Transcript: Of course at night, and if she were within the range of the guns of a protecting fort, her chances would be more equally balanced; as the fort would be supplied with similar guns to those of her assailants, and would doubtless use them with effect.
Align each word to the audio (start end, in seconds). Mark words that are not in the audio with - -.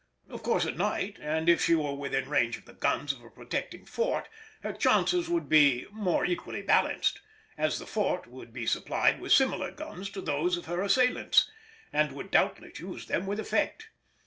Of 0.29 0.41
course 0.41 0.65
at 0.65 0.77
night, 0.77 1.19
and 1.21 1.47
if 1.47 1.63
she 1.63 1.75
were 1.75 1.93
within 1.93 2.23
the 2.23 2.29
range 2.31 2.57
of 2.57 2.65
the 2.65 2.73
guns 2.73 3.13
of 3.13 3.21
a 3.23 3.29
protecting 3.29 3.85
fort, 3.85 4.27
her 4.63 4.73
chances 4.73 5.29
would 5.29 5.47
be 5.47 5.85
more 5.91 6.25
equally 6.25 6.63
balanced; 6.63 7.21
as 7.55 7.77
the 7.77 7.85
fort 7.85 8.25
would 8.25 8.51
be 8.51 8.65
supplied 8.65 9.21
with 9.21 9.31
similar 9.31 9.69
guns 9.69 10.09
to 10.17 10.21
those 10.21 10.57
of 10.57 10.65
her 10.65 10.81
assailants, 10.81 11.51
and 11.93 12.13
would 12.13 12.31
doubtless 12.31 12.79
use 12.79 13.05
them 13.05 13.27
with 13.27 13.39
effect. 13.39 13.89